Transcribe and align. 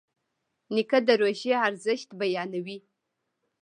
نیکه 0.73 0.99
د 1.07 1.09
روژې 1.21 1.51
ارزښت 1.67 2.09
بیانوي. 2.19 2.77